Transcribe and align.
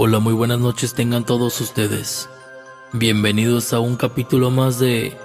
Hola, 0.00 0.20
muy 0.20 0.32
buenas 0.32 0.60
noches 0.60 0.94
tengan 0.94 1.24
todos 1.24 1.60
ustedes. 1.60 2.28
Bienvenidos 2.92 3.72
a 3.72 3.80
un 3.80 3.96
capítulo 3.96 4.48
más 4.48 4.78
de 4.78 5.18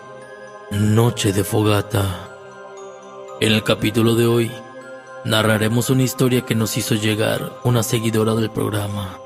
Noche 0.71 1.31
de 1.31 1.43
Fogata. 1.43 2.31
En 3.39 3.51
el 3.51 3.63
capítulo 3.63 4.15
de 4.15 4.25
hoy, 4.25 4.51
narraremos 5.25 5.91
una 5.91 6.01
historia 6.01 6.41
que 6.41 6.55
nos 6.55 6.75
hizo 6.75 6.95
llegar 6.95 7.53
una 7.63 7.83
seguidora 7.83 8.33
del 8.33 8.49
programa, 8.49 9.19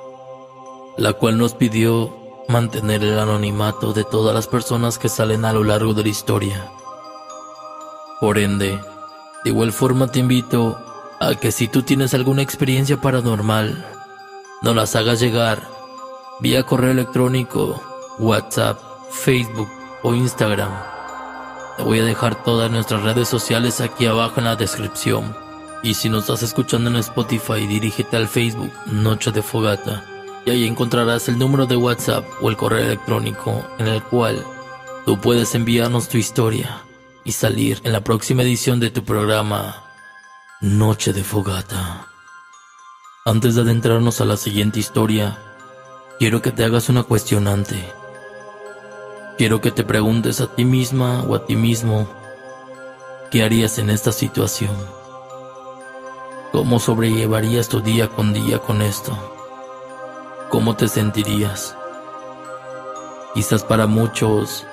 la 0.97 1.13
cual 1.13 1.37
nos 1.37 1.53
pidió 1.53 2.13
mantener 2.49 3.01
el 3.05 3.17
anonimato 3.17 3.93
de 3.93 4.03
todas 4.03 4.35
las 4.35 4.47
personas 4.47 4.99
que 4.99 5.07
salen 5.07 5.45
a 5.45 5.53
lo 5.53 5.63
largo 5.63 5.93
de 5.93 6.03
la 6.03 6.09
historia. 6.09 6.69
Por 8.19 8.37
ende, 8.37 8.77
de 9.45 9.49
igual 9.49 9.71
forma 9.71 10.11
te 10.11 10.19
invito 10.19 10.77
a 11.21 11.35
que 11.35 11.53
si 11.53 11.69
tú 11.69 11.83
tienes 11.83 12.13
alguna 12.13 12.41
experiencia 12.41 12.99
paranormal, 12.99 13.96
nos 14.61 14.75
las 14.75 14.95
hagas 14.95 15.19
llegar 15.19 15.67
vía 16.39 16.63
correo 16.63 16.91
electrónico, 16.91 17.81
WhatsApp, 18.19 18.79
Facebook 19.11 19.69
o 20.03 20.13
Instagram. 20.13 20.71
Te 21.77 21.83
voy 21.83 21.99
a 21.99 22.05
dejar 22.05 22.43
todas 22.43 22.71
nuestras 22.71 23.03
redes 23.03 23.27
sociales 23.27 23.81
aquí 23.81 24.05
abajo 24.05 24.39
en 24.39 24.45
la 24.45 24.55
descripción. 24.55 25.35
Y 25.83 25.93
si 25.93 26.09
nos 26.09 26.21
estás 26.21 26.43
escuchando 26.43 26.89
en 26.89 26.95
Spotify, 26.97 27.67
dirígete 27.67 28.17
al 28.17 28.27
Facebook 28.27 28.71
Noche 28.87 29.31
de 29.31 29.43
Fogata 29.43 30.03
y 30.47 30.49
ahí 30.49 30.65
encontrarás 30.65 31.27
el 31.27 31.37
número 31.37 31.65
de 31.65 31.75
WhatsApp 31.75 32.25
o 32.41 32.49
el 32.49 32.55
correo 32.55 32.85
electrónico 32.85 33.67
en 33.79 33.87
el 33.87 34.01
cual 34.01 34.45
tú 35.05 35.19
puedes 35.19 35.53
enviarnos 35.55 36.07
tu 36.07 36.17
historia 36.17 36.83
y 37.25 37.33
salir 37.33 37.81
en 37.83 37.91
la 37.91 38.01
próxima 38.01 38.43
edición 38.43 38.79
de 38.79 38.89
tu 38.89 39.03
programa 39.03 39.83
Noche 40.61 41.11
de 41.11 41.23
Fogata. 41.25 42.07
Antes 43.27 43.55
de 43.55 43.61
adentrarnos 43.63 44.21
a 44.21 44.25
la 44.25 44.37
siguiente 44.37 44.79
historia, 44.79 45.37
quiero 46.17 46.41
que 46.41 46.51
te 46.51 46.63
hagas 46.63 46.87
una 46.87 47.03
cuestionante. 47.03 47.75
Quiero 49.37 49.59
que 49.59 49.69
te 49.69 49.83
preguntes 49.83 50.39
a 50.39 50.55
ti 50.55 50.63
misma 50.63 51.25
o 51.27 51.35
a 51.35 51.45
ti 51.45 51.57
mismo, 51.57 52.07
¿qué 53.29 53.43
harías 53.43 53.79
en 53.79 53.89
esta 53.89 54.13
situación? 54.13 54.73
¿Cómo 56.53 56.79
sobrellevarías 56.79 57.67
tu 57.67 57.81
día 57.81 58.07
con 58.07 58.31
día 58.31 58.59
con 58.59 58.81
esto? 58.81 59.11
¿Cómo 60.49 60.77
te 60.77 60.87
sentirías? 60.87 61.75
Quizás 63.33 63.61
para 63.61 63.87
muchos, 63.87 64.65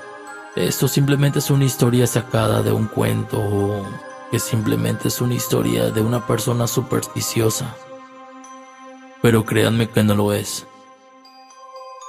esto 0.55 0.87
simplemente 0.87 1.41
es 1.41 1.51
una 1.51 1.65
historia 1.65 2.07
sacada 2.07 2.63
de 2.63 2.71
un 2.71 2.87
cuento 2.87 3.37
o 3.37 3.85
que 4.31 4.39
simplemente 4.39 5.09
es 5.09 5.21
una 5.21 5.35
historia 5.35 5.91
de 5.91 6.01
una 6.01 6.25
persona 6.25 6.69
supersticiosa 6.69 7.75
pero 9.25 9.47
créanme 9.47 9.89
que 9.89 10.05
no 10.05 10.15
lo 10.15 10.35
es. 10.35 10.67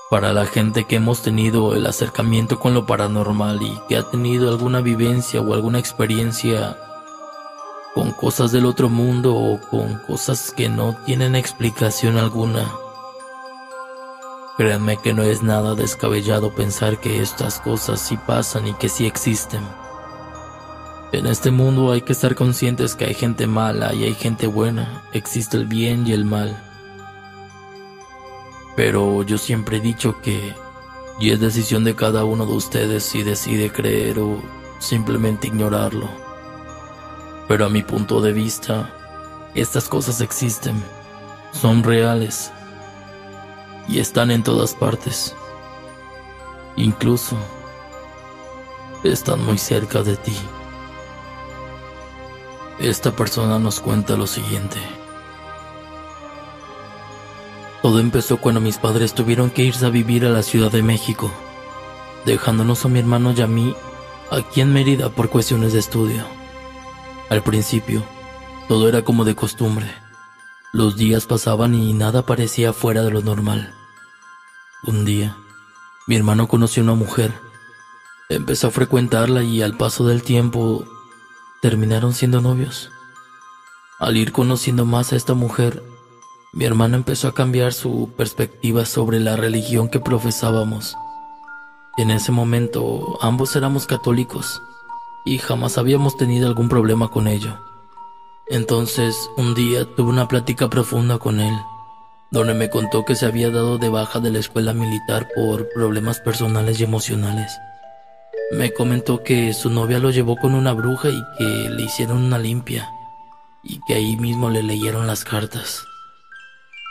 Para 0.10 0.34
la 0.34 0.46
gente 0.46 0.84
que 0.84 0.98
hemos 0.98 1.22
tenido 1.22 1.74
el 1.74 1.88
acercamiento 1.88 2.60
con 2.60 2.74
lo 2.74 2.86
paranormal 2.86 3.62
y 3.62 3.80
que 3.88 3.96
ha 3.96 4.04
tenido 4.04 4.50
alguna 4.50 4.82
vivencia 4.82 5.40
o 5.40 5.54
alguna 5.54 5.80
experiencia 5.80 6.78
con 7.94 8.12
cosas 8.12 8.52
del 8.52 8.66
otro 8.66 8.90
mundo 8.90 9.34
o 9.34 9.62
con 9.62 9.98
cosas 10.00 10.52
que 10.52 10.68
no 10.68 10.98
tienen 11.06 11.38
explicación 11.38 12.18
alguna, 12.18 12.70
créanme 14.58 14.98
que 14.98 15.14
no 15.14 15.24
es 15.24 15.42
nada 15.42 15.74
descabellado 15.74 16.54
pensar 16.54 17.00
que 17.00 17.22
estas 17.22 17.62
cosas 17.62 18.02
sí 18.02 18.18
pasan 18.18 18.68
y 18.68 18.74
que 18.74 18.90
sí 18.90 19.06
existen. 19.06 19.66
En 21.14 21.28
este 21.28 21.50
mundo 21.50 21.94
hay 21.94 22.02
que 22.02 22.12
estar 22.12 22.36
conscientes 22.36 22.94
que 22.94 23.06
hay 23.06 23.14
gente 23.14 23.48
mala 23.48 23.94
y 23.94 24.04
hay 24.04 24.16
gente 24.16 24.48
buena, 24.48 25.06
existe 25.14 25.56
el 25.56 25.66
bien 25.66 26.06
y 26.06 26.12
el 26.12 26.26
mal. 26.26 26.62
Pero 28.76 29.24
yo 29.24 29.38
siempre 29.38 29.78
he 29.78 29.82
dicho 29.82 30.22
que 30.22 30.54
y 31.20 31.32
es 31.32 31.40
decisión 31.40 31.84
de 31.84 31.96
cada 31.96 32.26
uno 32.26 32.46
de 32.46 32.54
ustedes 32.54 33.04
si 33.04 33.24
decide 33.24 33.72
creer 33.72 34.20
o 34.20 34.42
simplemente 34.80 35.48
ignorarlo. 35.48 36.10
Pero 37.48 37.66
a 37.66 37.70
mi 37.70 37.84
punto 37.84 38.22
de 38.22 38.34
vista, 38.34 38.94
estas 39.54 39.88
cosas 39.88 40.20
existen, 40.20 40.76
son 41.54 41.84
reales 41.84 42.52
y 43.88 44.00
están 44.00 44.32
en 44.32 44.44
todas 44.44 44.74
partes. 44.74 45.36
Incluso 46.76 47.38
están 49.04 49.46
muy 49.46 49.58
cerca 49.58 50.04
de 50.04 50.18
ti. 50.18 50.36
Esta 52.80 53.16
persona 53.16 53.58
nos 53.58 53.80
cuenta 53.80 54.18
lo 54.18 54.28
siguiente. 54.28 54.80
Todo 57.86 58.00
empezó 58.00 58.38
cuando 58.38 58.62
mis 58.62 58.80
padres 58.80 59.14
tuvieron 59.14 59.52
que 59.52 59.64
irse 59.64 59.86
a 59.86 59.90
vivir 59.90 60.26
a 60.26 60.30
la 60.30 60.42
Ciudad 60.42 60.72
de 60.72 60.82
México, 60.82 61.32
dejándonos 62.26 62.84
a 62.84 62.90
mi 62.90 62.98
hermano 62.98 63.32
y 63.32 63.42
a 63.42 63.46
mí 63.46 63.76
aquí 64.32 64.62
en 64.62 64.74
Mérida 64.74 65.12
por 65.12 65.30
cuestiones 65.30 65.72
de 65.74 65.78
estudio. 65.78 66.26
Al 67.30 67.44
principio, 67.44 68.04
todo 68.68 68.90
era 68.90 69.04
como 69.04 69.24
de 69.24 69.36
costumbre. 69.36 69.86
Los 70.74 70.96
días 70.96 71.28
pasaban 71.28 71.76
y 71.76 71.94
nada 71.94 72.24
parecía 72.24 72.74
fuera 72.74 73.04
de 73.04 73.12
lo 73.12 73.22
normal. 73.22 73.76
Un 74.82 75.06
día, 75.06 75.38
mi 76.08 76.16
hermano 76.16 76.48
conoció 76.48 76.82
a 76.82 76.86
una 76.86 76.96
mujer. 76.96 77.36
Empezó 78.30 78.70
a 78.70 78.72
frecuentarla 78.72 79.44
y 79.44 79.62
al 79.62 79.78
paso 79.78 80.08
del 80.08 80.24
tiempo 80.24 80.86
terminaron 81.62 82.16
siendo 82.16 82.42
novios. 82.42 82.90
Al 84.00 84.18
ir 84.18 84.32
conociendo 84.32 84.86
más 84.86 85.14
a 85.14 85.18
esta 85.18 85.36
mujer, 85.36 85.84
mi 86.56 86.64
hermano 86.64 86.96
empezó 86.96 87.28
a 87.28 87.34
cambiar 87.34 87.74
su 87.74 88.14
perspectiva 88.16 88.86
sobre 88.86 89.20
la 89.20 89.36
religión 89.36 89.90
que 89.90 90.00
profesábamos. 90.00 90.96
En 91.98 92.12
ese 92.12 92.32
momento 92.32 93.20
ambos 93.22 93.58
éramos 93.58 93.86
católicos 93.86 94.62
y 95.26 95.38
jamás 95.38 95.78
habíamos 95.78 96.16
tenido 96.16 96.48
algún 96.48 96.70
problema 96.70 97.10
con 97.10 97.28
ello. 97.28 97.60
Entonces 98.48 99.18
un 99.36 99.54
día 99.54 99.84
tuve 99.84 100.10
una 100.10 100.30
plática 100.30 100.70
profunda 100.70 101.18
con 101.18 101.42
él, 101.42 101.54
donde 102.32 102.54
me 102.54 102.70
contó 102.70 103.04
que 103.04 103.16
se 103.16 103.26
había 103.26 103.50
dado 103.50 103.78
de 103.78 103.90
baja 103.90 104.22
de 104.22 104.32
la 104.32 104.40
escuela 104.40 104.72
militar 104.72 105.28
por 105.36 105.68
problemas 105.74 106.22
personales 106.22 106.80
y 106.80 106.86
emocionales. 106.86 107.52
Me 108.54 108.72
comentó 108.72 109.24
que 109.24 109.54
su 109.54 109.70
novia 109.70 110.00
lo 110.00 110.10
llevó 110.10 110.38
con 110.38 110.56
una 110.56 110.72
bruja 110.72 111.10
y 111.10 111.22
que 111.38 111.70
le 111.70 111.84
hicieron 111.84 112.24
una 112.24 112.38
limpia, 112.38 112.90
y 113.62 113.82
que 113.86 113.96
ahí 113.96 114.16
mismo 114.16 114.50
le 114.50 114.64
leyeron 114.64 115.06
las 115.06 115.26
cartas 115.26 115.86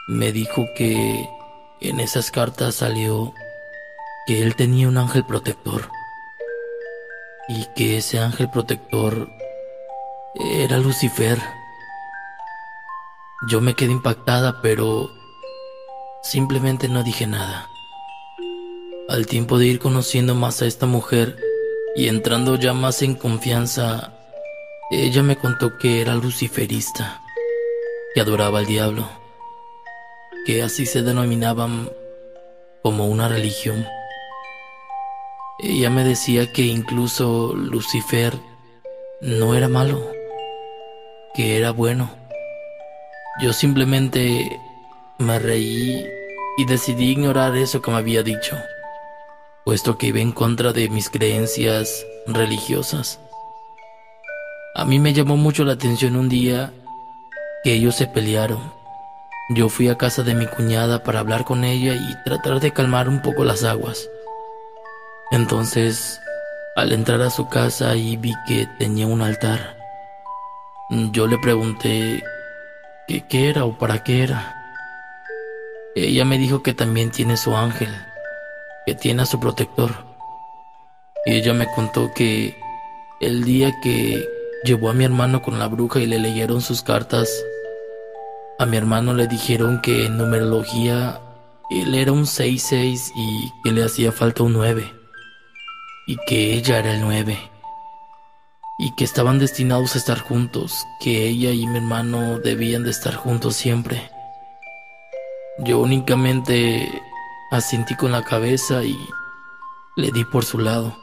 me 0.07 0.33
dijo 0.33 0.67
que 0.77 1.29
en 1.81 2.01
esas 2.01 2.31
cartas 2.31 2.77
salió 2.77 3.33
que 4.27 4.43
él 4.43 4.55
tenía 4.55 4.89
un 4.89 4.99
ángel 4.99 5.25
protector 5.25 5.91
y 7.49 7.67
que 7.75 7.97
ese 7.97 8.19
ángel 8.19 8.51
protector 8.51 9.31
era 10.35 10.79
Lucifer. 10.79 11.39
Yo 13.49 13.61
me 13.61 13.75
quedé 13.75 13.93
impactada, 13.93 14.61
pero 14.61 15.11
simplemente 16.23 16.89
no 16.89 17.03
dije 17.03 17.27
nada. 17.27 17.69
Al 19.09 19.27
tiempo 19.27 19.59
de 19.59 19.67
ir 19.67 19.79
conociendo 19.79 20.35
más 20.35 20.61
a 20.61 20.67
esta 20.67 20.87
mujer 20.87 21.37
y 21.97 22.09
entrando 22.09 22.57
ya 22.57 22.75
más 22.75 23.01
en 23.03 23.15
confianza, 23.15 24.13
ella 24.91 25.23
me 25.23 25.37
contó 25.37 25.79
que 25.79 26.01
era 26.01 26.15
luciferista, 26.15 27.23
que 28.15 28.21
adoraba 28.21 28.59
al 28.59 28.67
diablo 28.67 29.24
que 30.45 30.63
así 30.63 30.85
se 30.85 31.03
denominaban 31.03 31.89
como 32.83 33.07
una 33.07 33.29
religión. 33.29 33.87
Ella 35.59 35.89
me 35.89 36.05
decía 36.05 36.53
que 36.53 36.63
incluso 36.63 37.55
Lucifer 37.55 38.35
no 39.23 39.55
era 39.55 39.69
malo, 39.69 40.07
que 41.35 41.57
era 41.57 41.71
bueno. 41.71 42.11
Yo 43.41 43.55
simplemente 43.55 44.61
me 45.19 45.39
reí 45.39 46.07
y 46.59 46.67
decidí 46.67 47.13
ignorar 47.13 47.57
eso 47.57 47.81
que 47.81 47.91
me 47.91 47.97
había 47.97 48.23
dicho, 48.23 48.57
puesto 49.65 49.97
que 49.97 50.09
iba 50.09 50.21
en 50.21 50.33
contra 50.33 50.75
de 50.75 50.91
mis 50.91 51.09
creencias 51.09 52.05
religiosas. 52.27 53.19
A 54.75 54.85
mí 54.85 54.99
me 54.99 55.15
llamó 55.15 55.37
mucho 55.37 55.65
la 55.65 55.73
atención 55.73 56.17
un 56.17 56.29
día 56.29 56.73
que 57.63 57.73
ellos 57.73 57.95
se 57.95 58.07
pelearon 58.07 58.84
yo 59.51 59.69
fui 59.69 59.89
a 59.89 59.99
casa 59.99 60.23
de 60.23 60.35
mi 60.35 60.47
cuñada 60.47 61.03
para 61.03 61.21
hablar 61.21 61.45
con 61.45 61.65
ella 61.65 61.95
y 61.95 62.15
tratar 62.25 62.61
de 62.61 62.73
calmar 62.73 63.09
un 63.09 63.21
poco 63.21 63.45
las 63.45 63.63
aguas. 63.63 64.09
Entonces, 65.31 66.21
al 66.77 66.93
entrar 66.93 67.21
a 67.21 67.31
su 67.31 67.49
casa 67.49 67.95
y 67.97 68.17
vi 68.17 68.33
que 68.47 68.67
tenía 68.79 69.07
un 69.07 69.21
altar, 69.21 69.77
yo 71.13 71.27
le 71.27 71.39
pregunté 71.39 72.23
qué, 73.07 73.27
qué 73.27 73.51
era 73.51 73.65
o 73.65 73.77
para 73.77 74.03
qué 74.03 74.23
era. 74.23 74.55
Ella 75.95 76.25
me 76.25 76.39
dijo 76.39 76.63
que 76.63 76.73
también 76.73 77.11
tiene 77.11 77.37
su 77.37 77.55
ángel, 77.55 77.95
que 78.87 78.95
tiene 78.95 79.23
a 79.23 79.27
su 79.27 79.41
protector. 79.41 79.93
Y 81.27 81.35
ella 81.35 81.53
me 81.53 81.71
contó 81.71 82.13
que 82.15 82.57
el 83.21 83.45
día 83.45 83.73
que 83.83 84.27
llevó 84.65 84.91
a 84.91 84.95
mi 84.95 85.05
hermano 85.05 85.43
con 85.43 85.59
la 85.59 85.69
bruja 85.69 86.01
y 86.01 86.07
le 86.07 86.19
leyeron 86.19 86.61
sus 86.63 86.83
cartas, 86.83 87.29
a 88.59 88.67
mi 88.67 88.77
hermano 88.77 89.15
le 89.15 89.27
dijeron 89.27 89.81
que 89.81 90.07
en 90.07 90.17
numerología 90.17 91.21
él 91.71 91.95
era 91.95 92.13
un 92.13 92.25
6-6 92.25 93.13
y 93.17 93.53
que 93.63 93.73
le 93.73 93.85
hacía 93.85 94.13
falta 94.13 94.45
un 94.45 94.53
9. 94.53 94.93
Y 96.07 96.17
que 96.27 96.55
ella 96.55 96.79
era 96.79 96.93
el 96.93 97.01
9. 97.01 97.39
Y 98.79 98.95
que 98.95 99.05
estaban 99.05 99.39
destinados 99.39 99.95
a 99.95 99.99
estar 99.99 100.19
juntos, 100.19 100.87
que 101.01 101.27
ella 101.27 101.51
y 101.51 101.67
mi 101.67 101.79
hermano 101.79 102.39
debían 102.39 102.85
de 102.85 102.91
estar 102.91 103.15
juntos 103.15 103.57
siempre. 103.57 104.11
Yo 105.59 105.81
únicamente 105.81 107.03
asentí 107.51 107.95
con 107.95 108.13
la 108.13 108.25
cabeza 108.25 108.85
y 108.85 108.97
le 109.97 110.11
di 110.13 110.25
por 110.25 110.45
su 110.45 110.59
lado. 110.59 110.97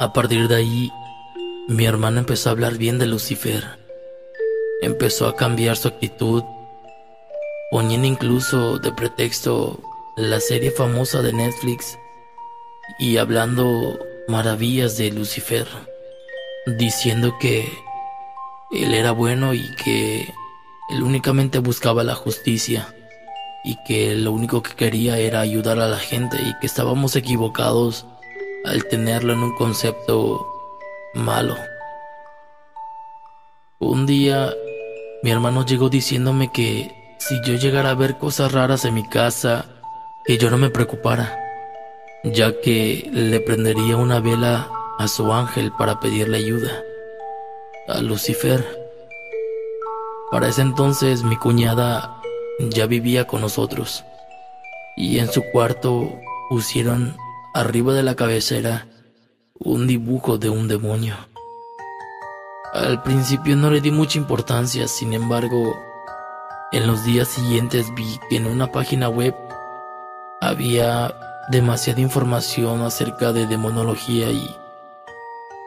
A 0.00 0.12
partir 0.12 0.48
de 0.48 0.56
ahí, 0.56 0.92
mi 1.68 1.84
hermano 1.84 2.20
empezó 2.20 2.48
a 2.48 2.52
hablar 2.52 2.78
bien 2.78 2.98
de 2.98 3.06
Lucifer. 3.06 3.77
Empezó 4.80 5.26
a 5.26 5.34
cambiar 5.34 5.76
su 5.76 5.88
actitud, 5.88 6.44
poniendo 7.70 8.06
incluso 8.06 8.78
de 8.78 8.92
pretexto 8.92 9.80
la 10.16 10.38
serie 10.38 10.70
famosa 10.70 11.20
de 11.20 11.32
Netflix 11.32 11.98
y 12.98 13.16
hablando 13.16 13.98
maravillas 14.28 14.96
de 14.96 15.10
Lucifer, 15.10 15.66
diciendo 16.78 17.36
que 17.40 17.68
él 18.70 18.94
era 18.94 19.10
bueno 19.10 19.52
y 19.52 19.74
que 19.76 20.32
él 20.90 21.02
únicamente 21.02 21.58
buscaba 21.58 22.04
la 22.04 22.14
justicia 22.14 22.94
y 23.64 23.76
que 23.84 24.14
lo 24.14 24.32
único 24.32 24.62
que 24.62 24.74
quería 24.74 25.18
era 25.18 25.40
ayudar 25.40 25.80
a 25.80 25.88
la 25.88 25.98
gente 25.98 26.36
y 26.40 26.56
que 26.60 26.66
estábamos 26.66 27.16
equivocados 27.16 28.06
al 28.64 28.86
tenerlo 28.86 29.32
en 29.32 29.40
un 29.40 29.56
concepto 29.56 30.46
malo. 31.14 31.56
Un 33.80 34.06
día 34.06 34.52
mi 35.22 35.30
hermano 35.30 35.64
llegó 35.64 35.88
diciéndome 35.88 36.52
que 36.52 36.90
si 37.18 37.40
yo 37.44 37.54
llegara 37.54 37.90
a 37.90 37.94
ver 37.94 38.18
cosas 38.18 38.52
raras 38.52 38.84
en 38.84 38.94
mi 38.94 39.06
casa, 39.08 39.66
que 40.24 40.38
yo 40.38 40.50
no 40.50 40.58
me 40.58 40.70
preocupara, 40.70 41.38
ya 42.24 42.60
que 42.60 43.08
le 43.12 43.40
prendería 43.40 43.96
una 43.96 44.20
vela 44.20 44.70
a 44.98 45.08
su 45.08 45.32
ángel 45.32 45.72
para 45.76 46.00
pedirle 46.00 46.38
ayuda, 46.38 46.82
a 47.88 48.00
Lucifer. 48.00 48.64
Para 50.30 50.48
ese 50.48 50.62
entonces 50.62 51.24
mi 51.24 51.36
cuñada 51.36 52.20
ya 52.70 52.86
vivía 52.86 53.26
con 53.26 53.40
nosotros 53.40 54.04
y 54.96 55.18
en 55.20 55.30
su 55.30 55.42
cuarto 55.52 56.20
pusieron 56.48 57.16
arriba 57.54 57.94
de 57.94 58.02
la 58.02 58.14
cabecera 58.14 58.86
un 59.54 59.86
dibujo 59.86 60.38
de 60.38 60.50
un 60.50 60.68
demonio. 60.68 61.14
Al 62.72 63.02
principio 63.02 63.56
no 63.56 63.70
le 63.70 63.80
di 63.80 63.90
mucha 63.90 64.18
importancia, 64.18 64.88
sin 64.88 65.14
embargo, 65.14 65.82
en 66.70 66.86
los 66.86 67.02
días 67.04 67.28
siguientes 67.28 67.94
vi 67.94 68.20
que 68.28 68.36
en 68.36 68.46
una 68.46 68.70
página 68.70 69.08
web 69.08 69.34
había 70.40 71.14
demasiada 71.48 72.00
información 72.00 72.82
acerca 72.82 73.32
de 73.32 73.46
demonología 73.46 74.30
y 74.30 74.54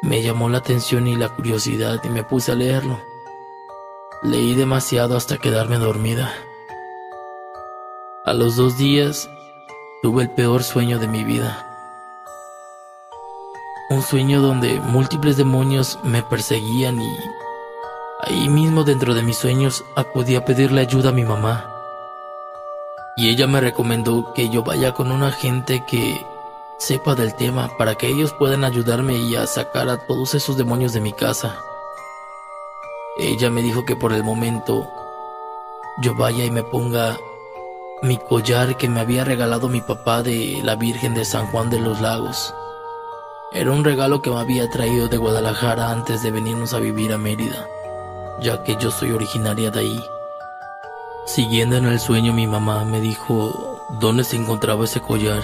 me 0.03 0.21
llamó 0.21 0.48
la 0.50 0.59
atención 0.59 1.07
y 1.07 1.15
la 1.15 1.30
curiosidad 1.30 2.00
y 2.03 2.09
me 2.09 2.24
puse 2.24 2.51
a 2.51 2.56
leerlo. 2.56 3.00
Leí 4.21 4.54
demasiado 4.54 5.18
hasta 5.18 5.38
quedarme 5.38 5.80
dormida. 5.80 6.31
A 8.25 8.33
los 8.33 8.56
dos 8.56 8.77
días 8.77 9.27
tuve 10.04 10.24
el 10.24 10.30
peor 10.30 10.62
sueño 10.62 11.00
de 11.00 11.07
mi 11.07 11.24
vida. 11.24 11.70
Un 13.92 14.02
sueño 14.02 14.40
donde 14.40 14.80
múltiples 14.80 15.36
demonios 15.36 16.00
me 16.02 16.24
perseguían 16.24 17.02
y 17.02 17.18
ahí 18.22 18.48
mismo 18.48 18.86
dentro 18.86 19.14
de 19.14 19.22
mis 19.22 19.36
sueños 19.36 19.84
acudí 19.98 20.38
a 20.38 20.46
pedirle 20.46 20.80
ayuda 20.80 21.10
a 21.10 21.12
mi 21.12 21.26
mamá. 21.26 21.70
Y 23.18 23.28
ella 23.28 23.48
me 23.48 23.60
recomendó 23.60 24.32
que 24.34 24.48
yo 24.48 24.64
vaya 24.64 24.94
con 24.94 25.12
un 25.12 25.24
agente 25.24 25.84
que 25.86 26.26
sepa 26.78 27.16
del 27.16 27.36
tema 27.36 27.70
para 27.78 27.96
que 27.96 28.08
ellos 28.08 28.32
puedan 28.32 28.64
ayudarme 28.64 29.18
y 29.18 29.36
a 29.36 29.46
sacar 29.46 29.90
a 29.90 29.98
todos 29.98 30.36
esos 30.36 30.56
demonios 30.56 30.94
de 30.94 31.02
mi 31.02 31.12
casa. 31.12 31.58
Ella 33.18 33.50
me 33.50 33.62
dijo 33.62 33.84
que 33.84 33.98
por 33.98 34.14
el 34.14 34.24
momento 34.24 34.88
yo 36.02 36.16
vaya 36.16 36.46
y 36.46 36.50
me 36.50 36.64
ponga 36.64 37.18
mi 38.02 38.18
collar 38.18 38.78
que 38.78 38.88
me 38.88 39.02
había 39.02 39.26
regalado 39.26 39.68
mi 39.68 39.82
papá 39.82 40.24
de 40.24 40.62
la 40.64 40.76
Virgen 40.76 41.14
de 41.14 41.26
San 41.26 41.48
Juan 41.48 41.70
de 41.70 41.82
los 41.82 42.00
Lagos. 42.00 42.54
Era 43.53 43.74
un 43.74 43.83
regalo 43.83 44.21
que 44.21 44.30
me 44.30 44.39
había 44.39 44.69
traído 44.69 45.09
de 45.09 45.18
Guadalajara 45.18 45.92
antes 45.92 46.24
de 46.24 46.31
venirnos 46.31 46.74
a 46.74 46.80
vivir 46.80 47.12
a 47.12 47.18
Mérida, 47.18 47.68
ya 48.39 48.63
que 48.63 48.77
yo 48.77 48.92
soy 48.92 49.12
originaria 49.12 49.69
de 49.71 49.80
ahí. 49.81 50.06
Siguiendo 51.25 51.75
en 51.75 51.86
el 51.86 52.00
sueño 52.00 52.31
mi 52.31 52.48
mamá 52.48 52.86
me 52.86 53.01
dijo 53.01 53.77
dónde 54.00 54.24
se 54.24 54.38
encontraba 54.38 54.86
ese 54.86 55.01
collar, 55.01 55.44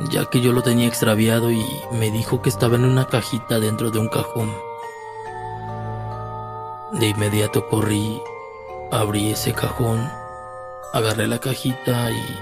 ya 0.00 0.24
que 0.24 0.40
yo 0.40 0.52
lo 0.52 0.62
tenía 0.62 0.88
extraviado 0.88 1.52
y 1.52 1.64
me 1.92 2.10
dijo 2.10 2.42
que 2.42 2.48
estaba 2.48 2.74
en 2.74 2.84
una 2.84 3.06
cajita 3.06 3.60
dentro 3.60 3.92
de 3.92 4.00
un 4.00 4.08
cajón. 4.08 4.52
De 6.90 7.06
inmediato 7.06 7.68
corrí, 7.68 8.20
abrí 8.90 9.30
ese 9.30 9.52
cajón, 9.52 10.10
agarré 10.92 11.28
la 11.28 11.38
cajita 11.38 12.10
y 12.10 12.38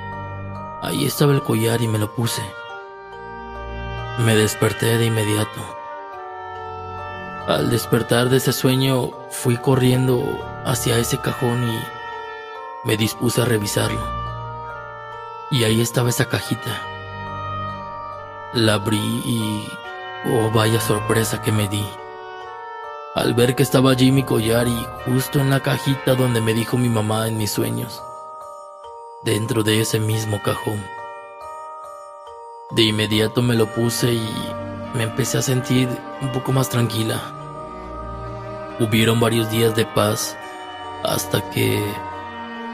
ahí 0.81 1.05
estaba 1.05 1.35
el 1.35 1.43
collar 1.43 1.83
y 1.83 1.87
me 1.87 1.99
lo 1.99 2.11
puse. 2.15 2.41
Me 4.25 4.37
desperté 4.37 4.99
de 4.99 5.07
inmediato. 5.07 5.61
Al 7.47 7.71
despertar 7.71 8.29
de 8.29 8.37
ese 8.37 8.53
sueño, 8.53 9.13
fui 9.31 9.57
corriendo 9.57 10.23
hacia 10.67 10.99
ese 10.99 11.19
cajón 11.19 11.67
y 11.67 11.81
me 12.85 12.99
dispuse 12.99 13.41
a 13.41 13.47
revisarlo. 13.47 14.01
Y 15.51 15.65
ahí 15.65 15.81
estaba 15.81 16.11
esa 16.11 16.27
cajita. 16.27 16.83
La 18.53 18.75
abrí 18.75 18.99
y... 18.99 19.67
Oh, 20.27 20.51
vaya 20.51 20.81
sorpresa 20.83 21.41
que 21.41 21.51
me 21.51 21.67
di. 21.69 21.89
Al 23.15 23.33
ver 23.33 23.57
que 23.57 23.63
estaba 23.63 23.93
allí 23.93 24.13
mi 24.13 24.23
collar 24.23 24.69
y 24.69 24.87
justo 25.07 25.41
en 25.41 25.49
la 25.49 25.61
cajita 25.61 26.15
donde 26.15 26.43
me 26.43 26.53
dijo 26.53 26.77
mi 26.77 26.91
mamá 26.91 27.27
en 27.27 27.39
mis 27.39 27.53
sueños. 27.53 28.03
Dentro 29.25 29.63
de 29.63 29.81
ese 29.81 29.99
mismo 29.99 30.43
cajón. 30.43 31.00
De 32.71 32.83
inmediato 32.83 33.43
me 33.43 33.57
lo 33.57 33.67
puse 33.67 34.15
y 34.15 34.31
me 34.95 35.03
empecé 35.03 35.39
a 35.39 35.43
sentir 35.43 35.89
un 36.23 36.31
poco 36.31 36.53
más 36.53 36.69
tranquila. 36.69 37.21
Hubieron 38.79 39.19
varios 39.19 39.51
días 39.51 39.75
de 39.75 39.87
paz 39.87 40.37
hasta 41.03 41.51
que 41.51 41.83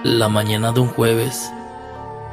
la 0.04 0.28
mañana 0.28 0.72
de 0.72 0.80
un 0.80 0.88
jueves 0.88 1.50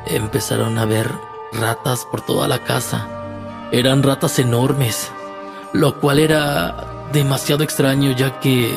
empezaron 0.06 0.78
a 0.78 0.86
ver 0.86 1.10
ratas 1.54 2.06
por 2.06 2.22
toda 2.22 2.50
la 2.50 2.60
casa. 2.60 3.08
Eran 3.72 4.04
ratas 4.04 4.40
enormes, 4.40 5.10
lo 5.72 6.00
cual 6.02 6.20
era 6.20 7.08
demasiado 7.14 7.64
extraño 7.64 8.12
ya 8.12 8.42
que 8.42 8.74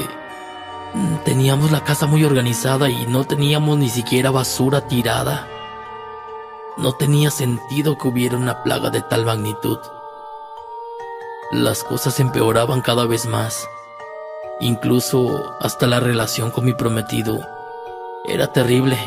teníamos 1.25 1.73
la 1.73 1.83
casa 1.83 2.07
muy 2.07 2.23
organizada 2.23 2.89
y 2.89 3.07
no 3.07 3.25
teníamos 3.25 3.79
ni 3.79 3.89
siquiera 3.89 4.31
basura 4.31 4.87
tirada. 4.87 5.49
No 6.77 6.93
tenía 6.93 7.31
sentido 7.31 7.97
que 7.97 8.09
hubiera 8.09 8.37
una 8.37 8.63
plaga 8.63 8.91
de 8.91 9.01
tal 9.01 9.25
magnitud. 9.25 9.79
Las 11.51 11.83
cosas 11.83 12.21
empeoraban 12.21 12.83
cada 12.83 13.07
vez 13.07 13.25
más. 13.25 13.67
Incluso 14.61 15.55
hasta 15.61 15.87
la 15.87 16.01
relación 16.01 16.51
con 16.51 16.67
mi 16.67 16.75
prometido 16.75 17.41
era 18.27 18.53
terrible. 18.53 18.99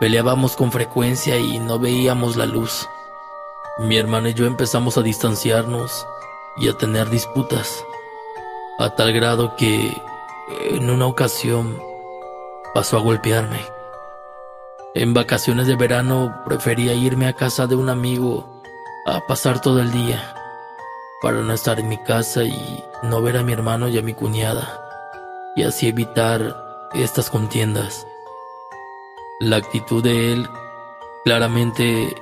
Peleábamos 0.00 0.56
con 0.56 0.72
frecuencia 0.72 1.38
y 1.38 1.60
no 1.60 1.78
veíamos 1.78 2.36
la 2.36 2.46
luz. 2.46 2.88
Mi 3.78 3.96
hermana 3.96 4.30
y 4.30 4.34
yo 4.34 4.46
empezamos 4.46 4.98
a 4.98 5.02
distanciarnos 5.02 6.04
y 6.56 6.68
a 6.68 6.72
tener 6.72 7.10
disputas, 7.10 7.84
a 8.80 8.90
tal 8.90 9.12
grado 9.12 9.54
que 9.54 10.02
en 10.70 10.90
una 10.90 11.06
ocasión 11.06 11.80
pasó 12.74 12.96
a 12.96 13.00
golpearme. 13.00 13.77
En 14.94 15.12
vacaciones 15.14 15.66
de 15.66 15.76
verano 15.76 16.42
prefería 16.46 16.94
irme 16.94 17.28
a 17.28 17.34
casa 17.34 17.66
de 17.66 17.76
un 17.76 17.90
amigo 17.90 18.62
a 19.06 19.20
pasar 19.26 19.60
todo 19.60 19.80
el 19.80 19.92
día 19.92 20.34
para 21.20 21.42
no 21.42 21.52
estar 21.52 21.78
en 21.78 21.88
mi 21.88 21.98
casa 21.98 22.44
y 22.44 22.84
no 23.02 23.20
ver 23.20 23.36
a 23.36 23.42
mi 23.42 23.52
hermano 23.52 23.88
y 23.88 23.98
a 23.98 24.02
mi 24.02 24.14
cuñada 24.14 24.84
y 25.56 25.64
así 25.64 25.88
evitar 25.88 26.56
estas 26.94 27.30
contiendas. 27.30 28.06
La 29.40 29.56
actitud 29.56 30.02
de 30.02 30.32
él 30.32 30.48
claramente 31.24 32.14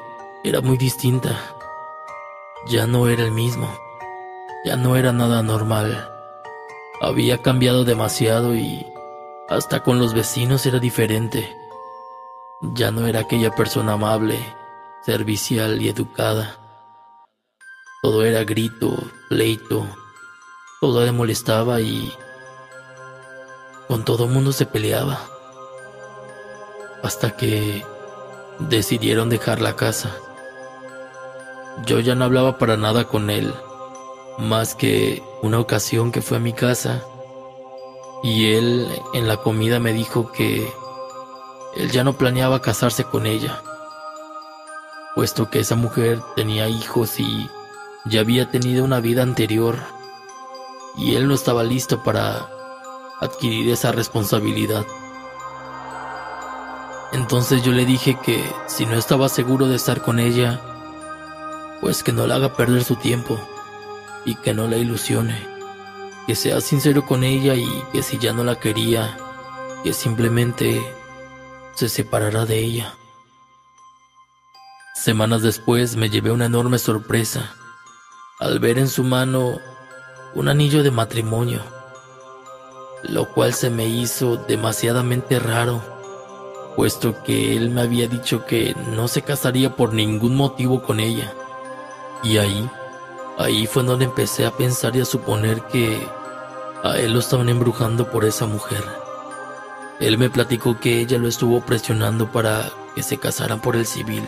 era 0.43 0.61
muy 0.61 0.77
distinta. 0.77 1.39
Ya 2.67 2.87
no 2.87 3.09
era 3.09 3.23
el 3.23 3.33
mismo. 3.33 3.69
Ya 4.65 4.77
no 4.77 4.97
era 4.97 5.13
nada 5.13 5.43
normal. 5.43 6.11
Había 7.01 7.43
cambiado 7.43 7.85
demasiado 7.85 8.57
y 8.57 8.87
hasta 9.49 9.83
con 9.83 9.99
los 9.99 10.15
vecinos 10.15 10.67
era 10.67 10.79
diferente. 10.79 11.57
Ya 12.63 12.91
no 12.91 13.07
era 13.07 13.21
aquella 13.21 13.51
persona 13.51 13.93
amable, 13.93 14.39
servicial 15.05 15.83
y 15.83 15.89
educada. 15.91 16.59
Todo 18.03 18.25
era 18.25 18.45
grito, 18.45 18.97
pleito, 19.29 19.87
todo 20.81 21.05
le 21.05 21.13
molestaba 21.13 21.81
y 21.83 22.11
con 23.89 24.05
todo 24.05 24.27
mundo 24.27 24.53
se 24.53 24.65
peleaba. 24.65 25.21
Hasta 27.03 27.37
que 27.37 27.85
decidieron 28.59 29.29
dejar 29.29 29.61
la 29.61 29.77
casa. 29.77 30.17
Yo 31.85 32.01
ya 32.01 32.15
no 32.15 32.25
hablaba 32.25 32.57
para 32.57 32.79
nada 32.79 33.05
con 33.05 33.29
él, 33.29 33.53
más 34.39 34.75
que 34.75 35.23
una 35.43 35.61
ocasión 35.61 36.11
que 36.11 36.23
fue 36.23 36.39
a 36.39 36.41
mi 36.41 36.55
casa 36.55 37.05
y 38.23 38.55
él 38.55 38.89
en 39.13 39.29
la 39.29 39.37
comida 39.37 39.79
me 39.79 39.93
dijo 39.93 40.33
que 40.33 40.73
él 41.77 41.91
ya 41.91 42.05
no 42.05 42.15
planeaba 42.15 42.63
casarse 42.63 43.05
con 43.05 43.27
ella, 43.27 43.63
puesto 45.15 45.51
que 45.51 45.61
esa 45.61 45.77
mujer 45.77 46.23
tenía 46.35 46.69
hijos 46.69 47.21
y 47.21 47.51
ya 48.07 48.21
había 48.21 48.51
tenido 48.51 48.85
una 48.85 49.01
vida 49.01 49.23
anterior 49.23 49.77
y 50.97 51.17
él 51.17 51.29
no 51.29 51.35
estaba 51.35 51.63
listo 51.63 52.03
para 52.03 52.49
adquirir 53.21 53.71
esa 53.71 53.93
responsabilidad. 53.93 54.87
Entonces 57.13 57.63
yo 57.63 57.73
le 57.73 57.85
dije 57.85 58.19
que 58.25 58.43
si 58.67 58.87
no 58.87 58.95
estaba 58.95 59.29
seguro 59.29 59.69
de 59.69 59.77
estar 59.77 60.03
con 60.03 60.19
ella, 60.19 60.61
pues 61.81 62.03
que 62.03 62.13
no 62.13 62.27
le 62.27 62.35
haga 62.35 62.55
perder 62.55 62.85
su 62.85 62.97
tiempo 62.97 63.39
y 64.25 64.35
que 64.37 64.55
no 64.55 64.67
la 64.67 64.77
ilusione, 64.77 65.47
que 66.27 66.35
sea 66.35 66.61
sincero 66.61 67.05
con 67.07 67.23
ella 67.23 67.55
y 67.55 67.69
que 67.93 68.03
si 68.03 68.19
ya 68.19 68.33
no 68.33 68.45
la 68.45 68.57
quería, 68.57 69.17
que 69.85 69.93
simplemente 69.93 70.83
se 71.77 71.91
separará 71.91 72.47
de 72.47 72.59
ella. 72.59 72.95
Semanas 74.95 75.43
después 75.43 75.95
me 75.95 76.09
llevé 76.09 76.31
una 76.31 76.47
enorme 76.47 76.79
sorpresa 76.79 77.55
al 78.41 78.59
ver 78.61 78.79
en 78.79 78.89
su 78.89 79.05
mano 79.05 79.61
un 80.35 80.49
anillo 80.49 80.83
de 80.83 80.91
matrimonio, 80.91 81.61
lo 83.03 83.29
cual 83.29 83.53
se 83.53 83.69
me 83.69 83.87
hizo 83.87 84.37
demasiadamente 84.37 85.39
raro, 85.39 85.83
puesto 86.77 87.23
que 87.23 87.57
él 87.57 87.71
me 87.71 87.83
había 87.83 88.09
dicho 88.09 88.47
que 88.47 88.75
no 88.95 89.07
se 89.07 89.21
casaría 89.21 89.77
por 89.77 89.93
ningún 89.93 90.35
motivo 90.35 90.83
con 90.83 90.99
ella. 90.99 91.33
Y 92.23 92.39
ahí, 92.39 92.71
ahí 93.39 93.67
fue 93.67 93.83
donde 93.83 94.07
empecé 94.07 94.47
a 94.47 94.51
pensar 94.51 94.97
y 94.97 95.03
a 95.03 95.05
suponer 95.05 95.61
que 95.65 96.09
a 96.83 96.97
él 96.97 97.13
lo 97.13 97.19
estaban 97.19 97.51
embrujando 97.51 98.11
por 98.11 98.25
esa 98.25 98.47
mujer. 98.47 99.06
Él 100.01 100.19
me 100.19 100.29
platicó 100.29 100.79
que 100.79 101.01
ella 101.01 101.19
lo 101.19 101.29
estuvo 101.29 101.61
presionando 101.63 102.31
para 102.31 102.71
que 102.95 103.03
se 103.03 103.19
casaran 103.19 103.61
por 103.61 103.77
el 103.77 103.87
civil. 103.87 104.25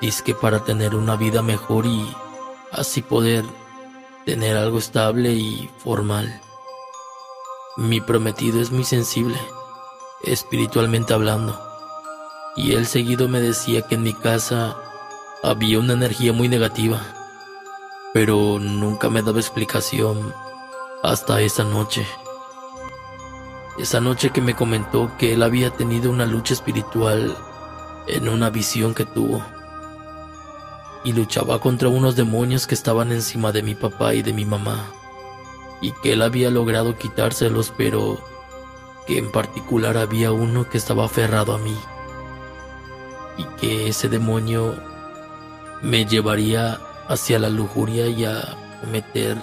Dice 0.00 0.24
que 0.24 0.34
para 0.34 0.64
tener 0.64 0.94
una 0.96 1.16
vida 1.16 1.42
mejor 1.42 1.86
y 1.86 2.04
así 2.72 3.02
poder 3.02 3.44
tener 4.24 4.56
algo 4.56 4.78
estable 4.78 5.32
y 5.32 5.70
formal. 5.78 6.40
Mi 7.76 8.00
prometido 8.00 8.60
es 8.60 8.70
muy 8.70 8.84
sensible, 8.84 9.38
espiritualmente 10.24 11.14
hablando, 11.14 11.58
y 12.56 12.74
él 12.74 12.86
seguido 12.86 13.28
me 13.28 13.40
decía 13.40 13.82
que 13.82 13.94
en 13.94 14.02
mi 14.02 14.12
casa 14.12 14.76
había 15.42 15.78
una 15.78 15.94
energía 15.94 16.32
muy 16.32 16.48
negativa, 16.48 17.00
pero 18.12 18.58
nunca 18.58 19.08
me 19.08 19.22
daba 19.22 19.40
explicación 19.40 20.34
hasta 21.02 21.40
esa 21.40 21.64
noche. 21.64 22.06
Esa 23.78 24.00
noche 24.00 24.30
que 24.30 24.42
me 24.42 24.54
comentó 24.54 25.10
que 25.16 25.32
él 25.32 25.42
había 25.42 25.70
tenido 25.70 26.10
una 26.10 26.26
lucha 26.26 26.52
espiritual 26.52 27.34
en 28.06 28.28
una 28.28 28.50
visión 28.50 28.94
que 28.94 29.06
tuvo. 29.06 29.42
Y 31.04 31.14
luchaba 31.14 31.58
contra 31.58 31.88
unos 31.88 32.14
demonios 32.14 32.66
que 32.66 32.74
estaban 32.74 33.12
encima 33.12 33.50
de 33.50 33.62
mi 33.62 33.74
papá 33.74 34.14
y 34.14 34.22
de 34.22 34.34
mi 34.34 34.44
mamá. 34.44 34.84
Y 35.80 35.92
que 36.02 36.12
él 36.12 36.22
había 36.22 36.50
logrado 36.50 36.98
quitárselos, 36.98 37.72
pero 37.76 38.22
que 39.06 39.16
en 39.18 39.32
particular 39.32 39.96
había 39.96 40.32
uno 40.32 40.68
que 40.68 40.76
estaba 40.76 41.06
aferrado 41.06 41.54
a 41.54 41.58
mí. 41.58 41.76
Y 43.38 43.44
que 43.58 43.88
ese 43.88 44.10
demonio 44.10 44.76
me 45.80 46.04
llevaría 46.04 46.78
hacia 47.08 47.38
la 47.38 47.48
lujuria 47.48 48.06
y 48.06 48.26
a 48.26 48.54
cometer 48.82 49.36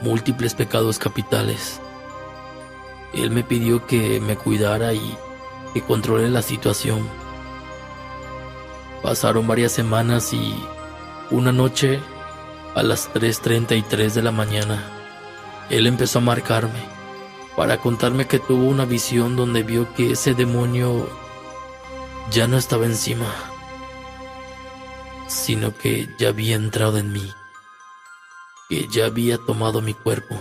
múltiples 0.00 0.54
pecados 0.54 0.98
capitales. 0.98 1.80
Él 3.12 3.30
me 3.30 3.44
pidió 3.44 3.86
que 3.86 4.20
me 4.20 4.36
cuidara 4.36 4.92
y 4.94 5.16
que 5.74 5.82
controle 5.82 6.28
la 6.30 6.42
situación. 6.42 7.08
Pasaron 9.02 9.46
varias 9.46 9.72
semanas 9.72 10.32
y 10.32 10.54
una 11.30 11.52
noche, 11.52 12.00
a 12.74 12.82
las 12.82 13.12
3.33 13.12 14.12
de 14.12 14.22
la 14.22 14.32
mañana, 14.32 14.82
él 15.68 15.86
empezó 15.86 16.18
a 16.18 16.22
marcarme 16.22 16.80
para 17.56 17.78
contarme 17.78 18.26
que 18.26 18.38
tuvo 18.38 18.64
una 18.64 18.86
visión 18.86 19.36
donde 19.36 19.62
vio 19.62 19.92
que 19.94 20.12
ese 20.12 20.34
demonio 20.34 21.08
ya 22.30 22.46
no 22.46 22.56
estaba 22.56 22.86
encima 22.86 23.26
sino 25.32 25.74
que 25.76 26.08
ya 26.18 26.28
había 26.28 26.56
entrado 26.56 26.98
en 26.98 27.12
mí, 27.12 27.32
que 28.68 28.86
ya 28.88 29.06
había 29.06 29.38
tomado 29.38 29.80
mi 29.80 29.94
cuerpo. 29.94 30.40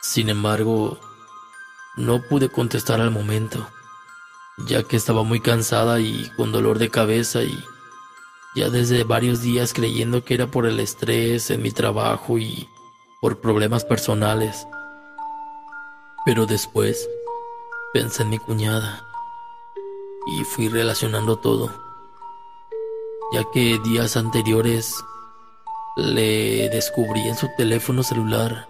Sin 0.00 0.28
embargo, 0.28 0.98
no 1.96 2.22
pude 2.22 2.48
contestar 2.48 3.00
al 3.00 3.10
momento, 3.10 3.68
ya 4.58 4.82
que 4.82 4.96
estaba 4.96 5.22
muy 5.22 5.40
cansada 5.40 6.00
y 6.00 6.30
con 6.36 6.52
dolor 6.52 6.78
de 6.78 6.90
cabeza 6.90 7.42
y 7.42 7.58
ya 8.54 8.70
desde 8.70 9.04
varios 9.04 9.42
días 9.42 9.72
creyendo 9.72 10.24
que 10.24 10.34
era 10.34 10.46
por 10.46 10.66
el 10.66 10.80
estrés 10.80 11.50
en 11.50 11.62
mi 11.62 11.70
trabajo 11.70 12.38
y 12.38 12.68
por 13.20 13.40
problemas 13.40 13.84
personales. 13.84 14.66
Pero 16.24 16.46
después 16.46 17.08
pensé 17.92 18.22
en 18.22 18.30
mi 18.30 18.38
cuñada 18.38 19.04
y 20.26 20.44
fui 20.44 20.68
relacionando 20.68 21.36
todo 21.38 21.88
ya 23.30 23.44
que 23.52 23.78
días 23.84 24.16
anteriores 24.16 25.04
le 25.96 26.68
descubrí 26.70 27.28
en 27.28 27.36
su 27.36 27.48
teléfono 27.56 28.02
celular 28.02 28.68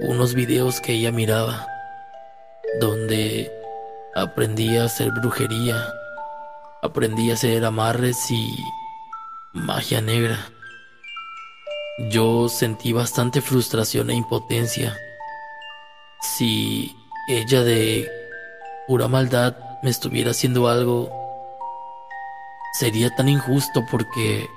unos 0.00 0.34
videos 0.34 0.80
que 0.80 0.92
ella 0.92 1.12
miraba, 1.12 1.66
donde 2.80 3.52
aprendí 4.14 4.76
a 4.76 4.84
hacer 4.84 5.10
brujería, 5.10 5.86
aprendí 6.82 7.30
a 7.30 7.34
hacer 7.34 7.64
amarres 7.64 8.30
y 8.30 8.56
magia 9.52 10.00
negra. 10.00 10.38
Yo 12.10 12.48
sentí 12.48 12.92
bastante 12.92 13.40
frustración 13.40 14.10
e 14.10 14.14
impotencia. 14.14 14.96
Si 16.20 16.96
ella 17.28 17.62
de 17.62 18.10
pura 18.86 19.08
maldad 19.08 19.56
me 19.82 19.90
estuviera 19.90 20.32
haciendo 20.32 20.68
algo, 20.68 21.24
Sería 22.74 23.14
tan 23.14 23.28
injusto 23.28 23.86
porque 23.88 24.50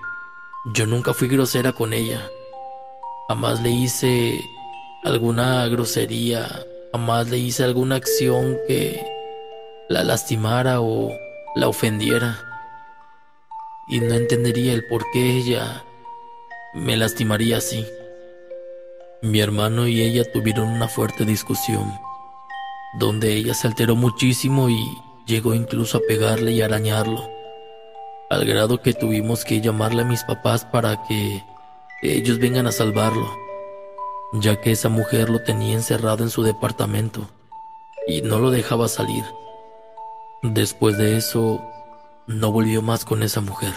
yo 0.74 0.88
nunca 0.88 1.14
fui 1.14 1.28
grosera 1.28 1.72
con 1.72 1.94
ella. 1.94 2.28
Jamás 3.28 3.62
le 3.62 3.70
hice 3.70 4.40
alguna 5.08 5.68
grosería, 5.68 6.66
jamás 6.92 7.30
le 7.30 7.38
hice 7.38 7.64
alguna 7.64 7.96
acción 7.96 8.58
que 8.68 9.02
la 9.90 10.04
lastimara 10.04 10.82
o 10.82 11.12
la 11.56 11.68
ofendiera. 11.68 12.40
Y 13.88 14.02
no 14.02 14.14
entendería 14.14 14.74
el 14.74 14.86
por 14.88 15.04
qué 15.12 15.38
ella 15.38 15.84
me 16.74 16.98
lastimaría 16.98 17.58
así. 17.58 17.86
Mi 19.22 19.40
hermano 19.40 19.88
y 19.88 20.02
ella 20.02 20.30
tuvieron 20.32 20.68
una 20.68 20.88
fuerte 20.88 21.26
discusión, 21.26 21.92
donde 23.00 23.34
ella 23.34 23.54
se 23.54 23.68
alteró 23.68 23.96
muchísimo 23.96 24.70
y 24.70 24.86
llegó 25.26 25.54
incluso 25.54 25.98
a 25.98 26.02
pegarle 26.08 26.52
y 26.52 26.62
arañarlo 26.62 27.38
al 28.30 28.46
grado 28.46 28.82
que 28.82 28.94
tuvimos 28.94 29.46
que 29.46 29.62
llamarle 29.62 30.02
a 30.02 30.06
mis 30.06 30.24
papás 30.24 30.66
para 30.66 31.02
que 31.08 31.44
ellos 32.02 32.40
vengan 32.40 32.68
a 32.68 32.74
salvarlo, 32.74 33.34
ya 34.34 34.60
que 34.62 34.72
esa 34.72 34.90
mujer 34.90 35.30
lo 35.30 35.42
tenía 35.44 35.74
encerrado 35.74 36.24
en 36.24 36.30
su 36.30 36.44
departamento 36.44 37.30
y 38.08 38.22
no 38.22 38.40
lo 38.40 38.52
dejaba 38.52 38.88
salir. 38.88 39.24
Después 40.42 40.98
de 40.98 41.18
eso, 41.18 41.62
no 42.28 42.52
volvió 42.52 42.82
más 42.82 43.06
con 43.06 43.24
esa 43.24 43.42
mujer 43.42 43.74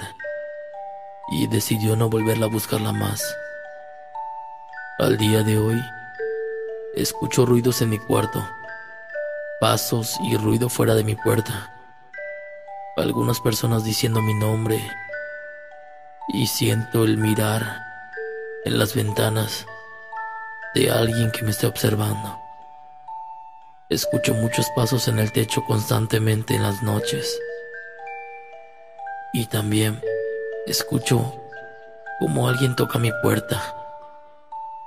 y 1.33 1.47
decidió 1.47 1.97
no 1.97 2.11
volverla 2.11 2.47
a 2.47 2.51
buscarla 2.51 2.93
más. 2.93 3.23
Al 4.99 5.17
día 5.17 5.43
de 5.43 5.59
hoy, 5.59 5.81
escucho 6.95 7.47
ruidos 7.47 7.81
en 7.83 7.91
mi 7.91 7.99
cuarto, 7.99 8.45
pasos 9.61 10.19
y 10.23 10.37
ruido 10.37 10.69
fuera 10.69 10.95
de 10.95 11.05
mi 11.05 11.15
puerta 11.15 11.77
algunas 13.01 13.41
personas 13.41 13.85
diciendo 13.85 14.21
mi 14.21 14.35
nombre 14.35 14.81
y 16.29 16.47
siento 16.47 17.05
el 17.05 17.17
mirar 17.17 17.83
en 18.65 18.79
las 18.79 18.95
ventanas 18.95 19.67
de 20.75 20.91
alguien 20.91 21.31
que 21.33 21.43
me 21.43 21.51
está 21.51 21.69
observando. 21.69 22.39
Escucho 23.89 24.35
muchos 24.35 24.71
pasos 24.71 25.09
en 25.09 25.19
el 25.19 25.33
techo 25.33 25.65
constantemente 25.65 26.55
en 26.55 26.63
las 26.63 26.83
noches. 26.83 27.41
Y 29.33 29.47
también 29.47 30.01
escucho 30.67 31.35
como 32.21 32.49
alguien 32.49 32.77
toca 32.77 32.99
mi 32.99 33.11
puerta, 33.23 33.61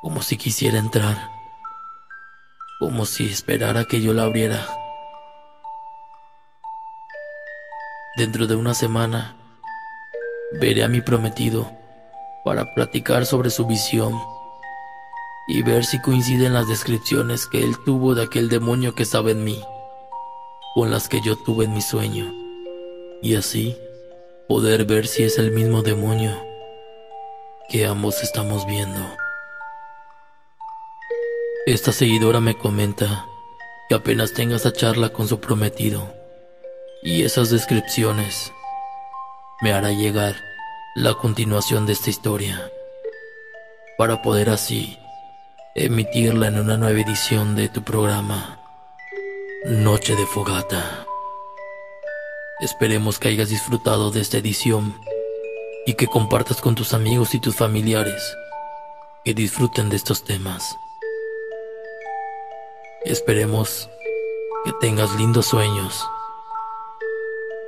como 0.02 0.22
si 0.22 0.38
quisiera 0.38 0.78
entrar, 0.78 1.18
como 2.80 3.06
si 3.06 3.30
esperara 3.30 3.84
que 3.86 4.02
yo 4.02 4.13
la 4.13 4.24
abriera. 4.24 4.66
Dentro 8.16 8.48
de 8.48 8.56
una 8.56 8.74
semana, 8.74 9.36
veré 10.54 10.84
a 10.84 10.88
mi 10.88 11.02
prometido 11.02 11.70
para 12.46 12.74
platicar 12.74 13.25
sobre 13.25 13.50
su 13.50 13.66
visión 13.66 14.13
y 15.47 15.62
ver 15.62 15.85
si 15.85 16.00
coinciden 16.01 16.53
las 16.53 16.67
descripciones 16.67 17.47
que 17.47 17.63
él 17.63 17.75
tuvo 17.83 18.15
de 18.15 18.23
aquel 18.23 18.50
demonio 18.50 18.95
que 18.95 19.03
estaba 19.03 19.31
en 19.31 19.43
mí 19.43 19.62
con 20.73 20.89
las 20.89 21.09
que 21.09 21.21
yo 21.21 21.35
tuve 21.35 21.65
en 21.65 21.73
mi 21.73 21.81
sueño 21.81 22.33
y 23.21 23.35
así 23.35 23.77
poder 24.47 24.85
ver 24.85 25.07
si 25.07 25.23
es 25.23 25.38
el 25.38 25.51
mismo 25.51 25.81
demonio 25.81 26.31
que 27.69 27.85
ambos 27.85 28.21
estamos 28.23 28.65
viendo. 28.65 29.00
Esta 31.65 31.91
seguidora 31.91 32.39
me 32.39 32.57
comenta 32.57 33.25
que 33.88 33.95
apenas 33.95 34.33
tenga 34.33 34.57
esa 34.57 34.73
charla 34.73 35.09
con 35.09 35.27
su 35.27 35.39
prometido 35.39 36.13
y 37.01 37.23
esas 37.23 37.50
descripciones 37.50 38.51
me 39.62 39.73
hará 39.73 39.91
llegar 39.91 40.35
la 40.95 41.13
continuación 41.13 41.85
de 41.85 41.93
esta 41.93 42.09
historia 42.09 42.69
para 43.97 44.21
poder 44.21 44.50
así 44.50 44.97
emitirla 45.75 46.50
en 46.50 46.60
una 46.60 46.77
nueva 46.77 47.00
edición 47.00 47.56
de 47.56 47.68
tu 47.68 47.84
programa 47.84 48.60
Noche 49.65 50.15
de 50.15 50.25
Fogata. 50.27 51.08
Esperemos 52.60 53.18
que 53.18 53.30
hayas 53.30 53.50
disfrutado 53.50 54.12
de 54.12 54.22
esta 54.22 54.38
edición 54.38 54.96
y 55.88 55.96
que 55.96 56.06
compartas 56.06 56.62
con 56.62 56.75
tus 56.75 56.94
amigos 56.94 57.34
y 57.34 57.39
tus 57.39 57.56
familiares 57.56 58.36
que 59.25 59.34
disfruten 59.34 59.89
de 59.89 59.96
estos 59.96 60.24
temas. 60.24 60.77
Esperemos 63.03 63.89
que 64.65 64.74
tengas 64.80 65.15
lindos 65.15 65.48
sueños. 65.48 66.06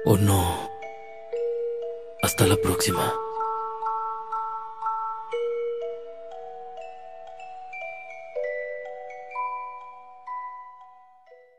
O 0.06 0.16
no. 0.16 0.70
Hasta 2.22 2.46
la 2.46 2.58
próxima. 2.58 3.25